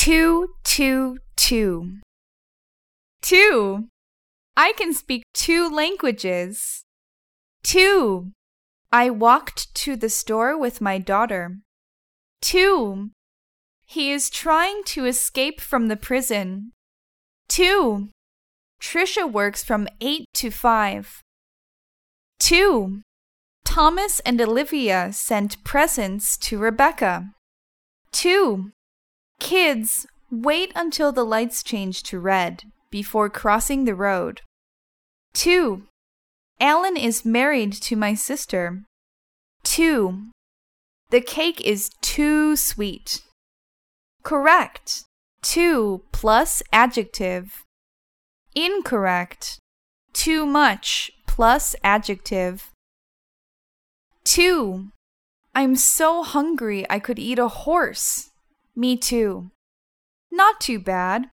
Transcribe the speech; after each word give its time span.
Two, 0.00 0.54
two, 0.64 1.18
two. 1.36 1.98
Two. 3.20 3.88
I 4.56 4.72
can 4.78 4.94
speak 4.94 5.24
two 5.34 5.68
languages. 5.68 6.84
Two. 7.62 8.32
I 8.90 9.10
walked 9.10 9.74
to 9.74 9.96
the 9.96 10.08
store 10.08 10.56
with 10.56 10.80
my 10.80 10.96
daughter. 10.96 11.58
Two. 12.40 13.10
He 13.84 14.10
is 14.10 14.30
trying 14.30 14.84
to 14.84 15.04
escape 15.04 15.60
from 15.60 15.88
the 15.88 15.98
prison. 15.98 16.72
Two. 17.50 18.08
Trisha 18.80 19.30
works 19.30 19.62
from 19.62 19.86
8 20.00 20.24
to 20.32 20.50
5. 20.50 21.20
2. 22.38 23.02
Thomas 23.66 24.20
and 24.20 24.40
Olivia 24.40 25.12
sent 25.12 25.62
presents 25.62 26.38
to 26.38 26.56
Rebecca. 26.56 27.34
2. 28.12 28.72
Kids, 29.40 30.06
wait 30.30 30.70
until 30.76 31.10
the 31.10 31.24
lights 31.24 31.64
change 31.64 32.04
to 32.04 32.20
red 32.20 32.62
before 32.90 33.28
crossing 33.28 33.84
the 33.84 33.94
road. 33.96 34.42
2. 35.32 35.82
Alan 36.60 36.96
is 36.96 37.24
married 37.24 37.72
to 37.72 37.96
my 37.96 38.14
sister. 38.14 38.82
2. 39.64 40.30
The 41.10 41.20
cake 41.20 41.60
is 41.62 41.90
too 42.00 42.54
sweet. 42.54 43.22
Correct. 44.22 45.04
2 45.42 46.02
plus 46.12 46.62
adjective. 46.72 47.64
Incorrect. 48.54 49.58
Too 50.12 50.44
much 50.44 51.10
plus 51.26 51.74
adjective. 51.82 52.70
2. 54.24 54.90
I'm 55.54 55.76
so 55.76 56.22
hungry 56.22 56.84
I 56.90 56.98
could 56.98 57.18
eat 57.18 57.38
a 57.38 57.48
horse. 57.48 58.29
Me 58.80 58.96
too. 58.96 59.50
Not 60.32 60.58
too 60.58 60.78
bad. 60.78 61.26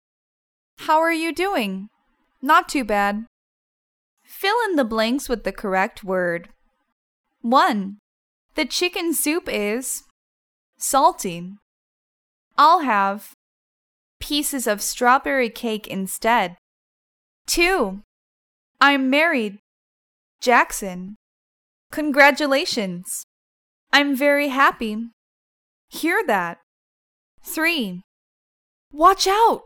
How 0.78 0.98
are 1.00 1.12
you 1.12 1.30
doing? 1.30 1.90
Not 2.40 2.70
too 2.70 2.84
bad. 2.84 3.26
Fill 4.24 4.56
in 4.64 4.76
the 4.76 4.84
blanks 4.84 5.28
with 5.28 5.44
the 5.44 5.52
correct 5.52 6.02
word. 6.02 6.48
1. 7.42 7.98
The 8.54 8.64
chicken 8.64 9.12
soup 9.12 9.46
is 9.46 10.04
salty. 10.78 11.52
I'll 12.56 12.80
have 12.80 13.34
pieces 14.20 14.66
of 14.66 14.80
strawberry 14.80 15.50
cake 15.50 15.86
instead. 15.86 16.56
2. 17.48 18.00
I'm 18.80 19.10
married. 19.10 19.58
Jackson. 20.40 21.16
Congratulations. 21.92 23.22
I'm 23.92 24.16
very 24.16 24.48
happy. 24.48 25.10
Hear 25.90 26.24
that. 26.26 26.63
3. 27.44 28.02
Watch 28.92 29.26
out! 29.26 29.62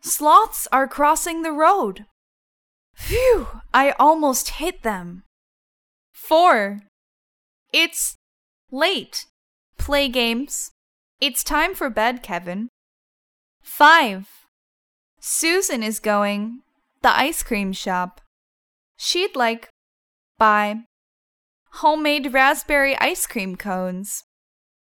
Sloths 0.00 0.66
are 0.72 0.88
crossing 0.88 1.42
the 1.42 1.52
road. 1.52 2.06
Phew, 2.94 3.48
I 3.72 3.92
almost 3.98 4.60
hit 4.60 4.82
them. 4.82 5.24
4. 6.14 6.80
It's 7.72 8.16
late. 8.70 9.26
Play 9.78 10.08
games. 10.08 10.70
It's 11.20 11.44
time 11.44 11.74
for 11.74 11.90
bed, 11.90 12.22
Kevin. 12.22 12.68
5. 13.62 14.28
Susan 15.20 15.82
is 15.82 16.00
going 16.00 16.62
the 17.02 17.16
ice 17.16 17.42
cream 17.42 17.72
shop. 17.72 18.20
She'd 18.96 19.34
like 19.34 19.68
buy 20.38 20.84
homemade 21.74 22.32
raspberry 22.32 22.96
ice 22.98 23.26
cream 23.26 23.56
cones. 23.56 24.24